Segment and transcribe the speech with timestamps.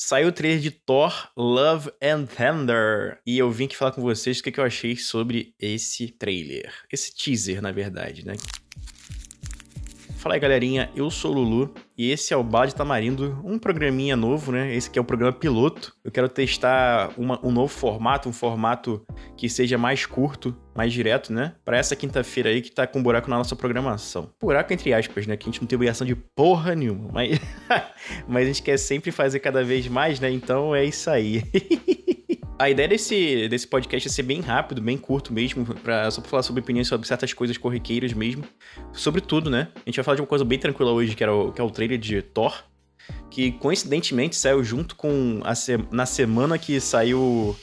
[0.00, 3.18] Saiu o trailer de Thor Love and Thunder.
[3.26, 6.72] E eu vim aqui falar com vocês o que, eu achei sobre esse trailer.
[6.92, 8.34] Esse teaser, na verdade, né?
[10.18, 10.90] Fala aí, galerinha.
[10.96, 14.74] Eu sou o Lulu e esse é o Balde Tamarindo, um programinha novo, né?
[14.74, 15.94] Esse aqui é o programa piloto.
[16.04, 19.06] Eu quero testar uma, um novo formato, um formato
[19.36, 21.54] que seja mais curto, mais direto, né?
[21.64, 24.32] Para essa quinta-feira aí que tá com buraco na nossa programação.
[24.42, 25.36] Buraco entre aspas, né?
[25.36, 27.38] Que a gente não tem obrigação de porra nenhuma, mas,
[28.26, 30.32] mas a gente quer sempre fazer cada vez mais, né?
[30.32, 31.44] Então é isso aí.
[32.58, 36.28] A ideia desse, desse podcast é ser bem rápido, bem curto mesmo, pra, só pra
[36.28, 38.42] falar sobre opiniões sobre certas coisas corriqueiras mesmo.
[38.92, 39.68] Sobre tudo, né?
[39.76, 41.64] A gente vai falar de uma coisa bem tranquila hoje, que, era o, que é
[41.64, 42.64] o trailer de Thor,
[43.30, 47.56] que coincidentemente saiu junto com a se, na semana que saiu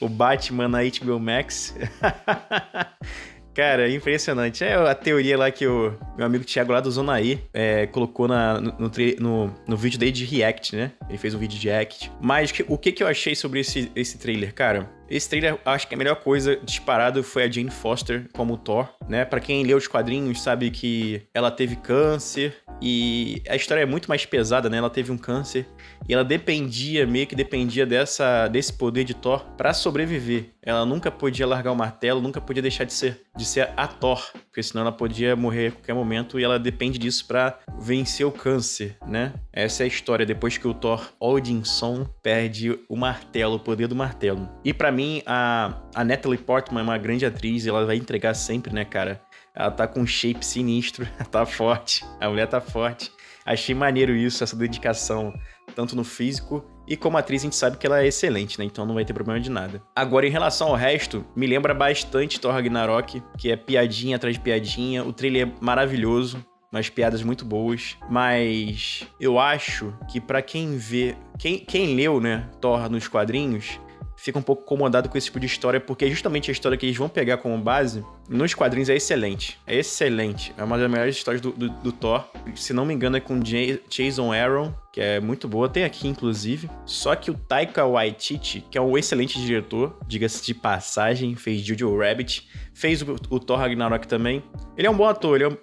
[0.00, 1.72] o Batman na HBO Max.
[3.54, 4.62] Cara, impressionante.
[4.64, 8.28] É a teoria lá que o meu amigo Thiago lá do Zona E é, colocou
[8.28, 10.92] na, no, no, no, vídeo dele de React, né?
[11.08, 12.12] Ele fez um vídeo de React.
[12.20, 14.88] Mas o que, que eu achei sobre esse, esse trailer, cara?
[15.10, 19.24] Esse trailer, acho que a melhor coisa disparado foi a Jane Foster como Thor, né?
[19.24, 24.08] Para quem leu os quadrinhos sabe que ela teve câncer e a história é muito
[24.08, 24.76] mais pesada, né?
[24.76, 25.66] Ela teve um câncer
[26.08, 30.50] e ela dependia, meio que dependia dessa desse poder de Thor para sobreviver.
[30.62, 34.22] Ela nunca podia largar o martelo, nunca podia deixar de ser de ser a Thor,
[34.46, 38.30] porque senão ela podia morrer a qualquer momento e ela depende disso para vencer o
[38.30, 39.32] câncer, né?
[39.52, 43.96] Essa é a história depois que o Thor Odinson perde o martelo, o poder do
[43.96, 44.48] martelo.
[44.64, 48.72] E para mim a a Natalie Portman é uma grande atriz, ela vai entregar sempre,
[48.72, 49.20] né, cara?
[49.54, 53.10] Ela tá com um shape sinistro, tá forte, a mulher tá forte.
[53.44, 55.32] Achei maneiro isso, essa dedicação,
[55.74, 58.64] tanto no físico e como atriz a gente sabe que ela é excelente, né?
[58.64, 59.80] Então não vai ter problema de nada.
[59.94, 64.42] Agora, em relação ao resto, me lembra bastante Thor Ragnarok, que é piadinha atrás de
[64.42, 65.04] piadinha.
[65.04, 71.16] O trailer é maravilhoso umas piadas muito boas, mas eu acho que para quem vê,
[71.38, 73.80] quem, quem leu, né, Thor nos quadrinhos,
[74.20, 76.84] fica um pouco incomodado com esse tipo de história, porque é justamente a história que
[76.84, 79.58] eles vão pegar como base nos quadrinhos é excelente.
[79.66, 80.54] É excelente.
[80.56, 82.24] É uma das melhores histórias do, do, do Thor.
[82.54, 85.68] Se não me engano, é com Jason Aaron, que é muito boa.
[85.68, 86.70] Tem aqui, inclusive.
[86.86, 91.98] Só que o Taika Waititi, que é um excelente diretor, diga-se de passagem, fez Jojo
[91.98, 94.44] Rabbit, fez o, o, Thor Ragnarok também.
[94.76, 95.56] Ele é um bom ator, ele é um...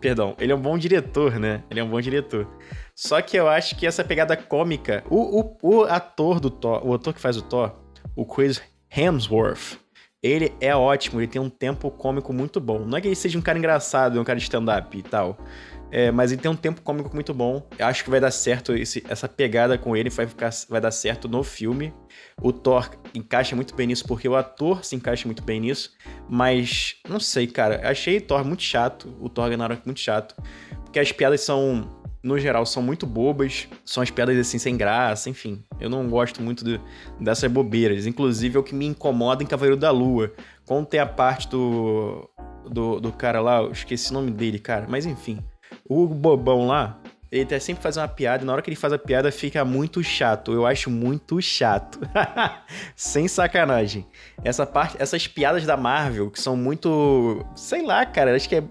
[0.00, 1.64] Perdão, ele é um bom diretor, né?
[1.68, 2.46] Ele é um bom diretor.
[2.94, 5.02] Só que eu acho que essa pegada cômica...
[5.10, 7.74] O, o, o ator do Thor, o ator que faz o Thor,
[8.14, 9.82] o Chris Hemsworth.
[10.24, 12.78] Ele é ótimo, ele tem um tempo cômico muito bom.
[12.78, 15.36] Não é que ele seja um cara engraçado, um cara de stand-up e tal.
[15.90, 17.68] É, mas ele tem um tempo cômico muito bom.
[17.78, 20.90] Eu acho que vai dar certo esse, essa pegada com ele, vai, ficar, vai dar
[20.90, 21.92] certo no filme.
[22.40, 25.92] O Thor encaixa muito bem nisso, porque o ator se encaixa muito bem nisso.
[26.26, 27.86] Mas, não sei, cara.
[27.86, 30.34] Achei Thor muito chato, o Thor Ragnarok muito chato.
[30.84, 35.28] Porque as piadas são no geral, são muito bobas, são as piadas assim sem graça,
[35.28, 35.62] enfim.
[35.78, 36.80] Eu não gosto muito de,
[37.20, 38.06] dessas bobeiras.
[38.06, 40.32] Inclusive, é o que me incomoda em Cavaleiro da Lua.
[40.64, 42.28] Quando tem a parte do,
[42.66, 45.44] do, do cara lá, eu esqueci o nome dele, cara, mas enfim.
[45.86, 46.98] O bobão lá,
[47.30, 49.62] ele tá sempre fazendo uma piada e na hora que ele faz a piada fica
[49.62, 50.50] muito chato.
[50.50, 52.00] Eu acho muito chato.
[52.96, 54.06] Sem sacanagem.
[54.42, 58.64] Essa parte, essas piadas da Marvel que são muito, sei lá, cara, acho que é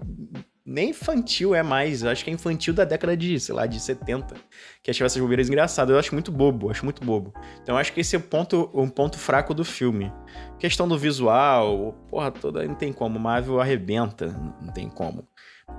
[0.66, 3.78] nem infantil é mais, eu acho que é infantil da década de, sei lá, de
[3.78, 4.34] 70,
[4.82, 5.92] que achava essas bobeiras engraçadas.
[5.92, 7.34] Eu acho muito bobo, acho muito bobo.
[7.62, 10.10] Então eu acho que esse é o ponto, um ponto fraco do filme.
[10.58, 13.18] Questão do visual, porra toda, não tem como.
[13.18, 14.28] Marvel arrebenta,
[14.60, 15.28] não tem como.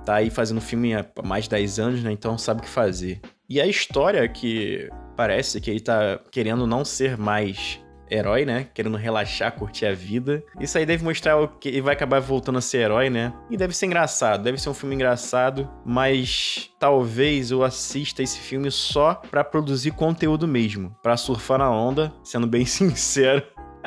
[0.04, 2.12] Tá aí fazendo filme há mais de 10 anos, né?
[2.12, 3.20] Então sabe o que fazer.
[3.48, 7.80] E a história que parece que ele tá querendo não ser mais
[8.10, 8.68] herói, né?
[8.74, 10.42] Querendo relaxar, curtir a vida.
[10.60, 13.32] Isso aí deve mostrar o que ele vai acabar voltando a ser herói, né?
[13.50, 18.70] E deve ser engraçado, deve ser um filme engraçado, mas talvez eu assista esse filme
[18.70, 23.42] só para produzir conteúdo mesmo, para surfar na onda, sendo bem sincero.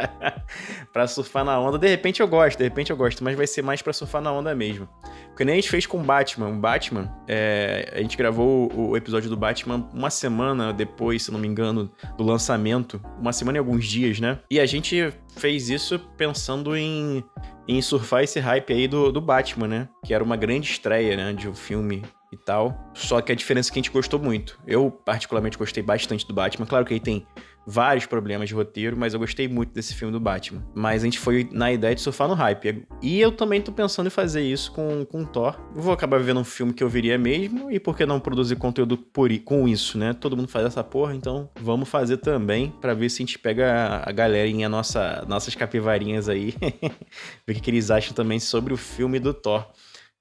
[0.92, 1.78] pra surfar na onda.
[1.78, 4.32] De repente eu gosto, de repente eu gosto, mas vai ser mais pra surfar na
[4.32, 4.88] onda mesmo.
[5.28, 6.50] Porque nem a gente fez com o Batman.
[6.50, 11.40] O Batman, é, a gente gravou o episódio do Batman uma semana depois, se não
[11.40, 13.02] me engano, do lançamento.
[13.20, 14.40] Uma semana e alguns dias, né?
[14.50, 17.24] E a gente fez isso pensando em,
[17.68, 19.90] em surfar esse hype aí do, do Batman, né?
[20.06, 21.34] Que era uma grande estreia, né?
[21.34, 22.92] De um filme e tal.
[22.94, 24.60] Só que a diferença é que a gente gostou muito.
[24.66, 26.66] Eu, particularmente, gostei bastante do Batman.
[26.66, 27.26] Claro que ele tem
[27.70, 30.66] vários problemas de roteiro, mas eu gostei muito desse filme do Batman.
[30.74, 32.86] Mas a gente foi na ideia de surfar no hype.
[33.02, 35.56] E eu também tô pensando em fazer isso com, com Thor.
[35.76, 38.56] Eu vou acabar vendo um filme que eu viria mesmo, e por que não produzir
[38.56, 40.14] conteúdo por, com isso, né?
[40.14, 44.02] Todo mundo faz essa porra, então vamos fazer também para ver se a gente pega
[44.04, 46.56] a galerinha, nossa, nossas capivarinhas aí,
[47.46, 49.66] ver o que, que eles acham também sobre o filme do Thor.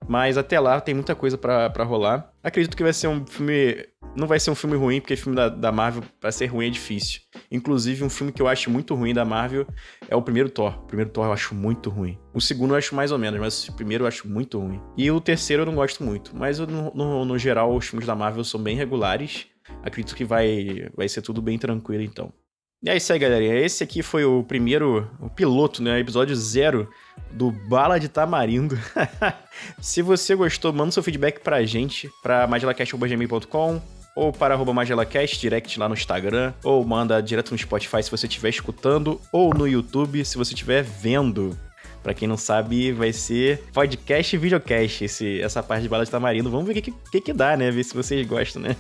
[0.06, 2.32] Mas até lá tem muita coisa para rolar.
[2.42, 3.86] Acredito que vai ser um filme.
[4.16, 6.70] Não vai ser um filme ruim, porque filme da, da Marvel, pra ser ruim, é
[6.70, 7.20] difícil.
[7.50, 9.66] Inclusive, um filme que eu acho muito ruim da Marvel
[10.08, 10.78] é o primeiro Thor.
[10.78, 12.18] O primeiro Thor eu acho muito ruim.
[12.32, 14.80] O segundo eu acho mais ou menos, mas o primeiro eu acho muito ruim.
[14.96, 16.34] E o terceiro eu não gosto muito.
[16.34, 19.46] Mas no, no, no geral, os filmes da Marvel são bem regulares.
[19.82, 22.32] Acredito que vai, vai ser tudo bem tranquilo, então.
[22.80, 23.58] E é isso aí, galerinha.
[23.58, 25.98] Esse aqui foi o primeiro, o piloto, né?
[25.98, 26.88] Episódio zero
[27.32, 28.78] do Bala de Tamarindo.
[29.82, 33.82] Se você gostou, manda seu feedback pra gente, pra magelacast.gmail.com
[34.14, 38.26] ou para arroba magelacast, direct lá no Instagram, ou manda direto no Spotify se você
[38.26, 41.56] estiver escutando, ou no YouTube se você estiver vendo.
[42.02, 46.10] Pra quem não sabe, vai ser podcast e videocast, esse, essa parte de bala de
[46.10, 46.50] tamarindo.
[46.50, 47.70] Vamos ver o que, que, que dá, né?
[47.70, 48.76] Ver se vocês gostam, né?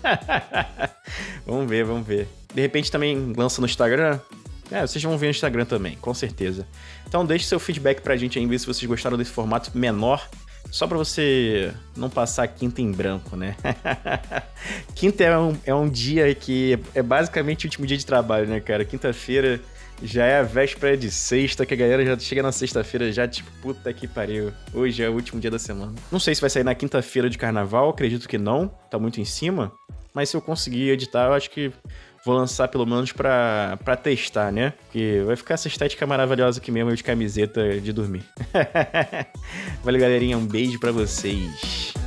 [1.44, 2.28] vamos ver, vamos ver.
[2.54, 4.18] De repente também lança no Instagram.
[4.70, 6.66] É, vocês vão ver no Instagram também, com certeza.
[7.06, 10.28] Então deixe seu feedback pra gente aí, ver se vocês gostaram desse formato menor.
[10.70, 13.56] Só pra você não passar quinta em branco, né?
[14.94, 18.60] quinta é um, é um dia que é basicamente o último dia de trabalho, né,
[18.60, 18.84] cara?
[18.84, 19.60] Quinta-feira
[20.02, 23.50] já é a véspera de sexta, que a galera já chega na sexta-feira já, tipo,
[23.60, 24.52] puta que pariu.
[24.72, 25.94] Hoje é o último dia da semana.
[26.10, 28.68] Não sei se vai sair na quinta-feira de carnaval, acredito que não.
[28.90, 29.72] Tá muito em cima.
[30.14, 31.72] Mas se eu conseguir editar, eu acho que
[32.24, 34.72] vou lançar pelo menos pra, pra testar, né?
[34.84, 38.24] Porque vai ficar essa estética maravilhosa aqui mesmo, eu de camiseta de dormir.
[39.82, 40.36] Valeu, galerinha.
[40.36, 41.97] Um beijo para vocês.